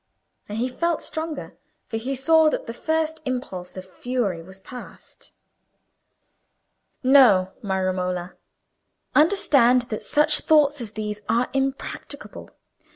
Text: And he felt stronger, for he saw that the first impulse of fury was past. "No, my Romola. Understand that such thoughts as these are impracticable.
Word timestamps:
And 0.49 0.57
he 0.57 0.67
felt 0.67 1.03
stronger, 1.03 1.55
for 1.85 1.97
he 1.97 2.15
saw 2.15 2.49
that 2.49 2.65
the 2.65 2.73
first 2.73 3.21
impulse 3.23 3.77
of 3.77 3.85
fury 3.85 4.41
was 4.41 4.59
past. 4.59 5.31
"No, 7.03 7.51
my 7.61 7.79
Romola. 7.79 8.33
Understand 9.13 9.83
that 9.93 10.01
such 10.01 10.39
thoughts 10.39 10.81
as 10.81 10.93
these 10.93 11.21
are 11.29 11.49
impracticable. 11.53 12.49